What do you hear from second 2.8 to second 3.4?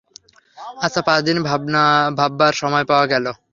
পাওয়া গেল।